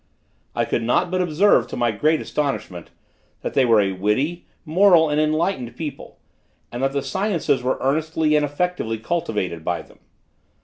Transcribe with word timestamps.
I 0.55 0.65
could 0.65 0.81
not 0.81 1.11
but 1.11 1.21
observe, 1.21 1.67
to 1.67 1.77
my 1.77 1.91
great 1.91 2.21
astonishment, 2.21 2.89
that 3.43 3.53
they 3.53 3.65
were 3.65 3.79
a 3.79 3.91
witty, 3.91 4.47
moral 4.65 5.11
and 5.11 5.21
enlightened 5.21 5.75
people, 5.77 6.17
and 6.71 6.81
that 6.81 6.93
the 6.93 7.03
sciences 7.03 7.61
were 7.61 7.77
earnestly 7.79 8.35
and 8.35 8.43
effectively 8.43 8.97
cultivated 8.97 9.63
by 9.63 9.83
them. 9.83 9.99